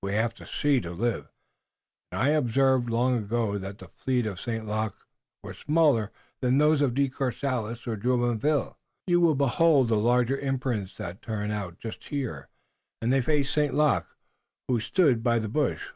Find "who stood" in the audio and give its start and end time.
14.68-15.20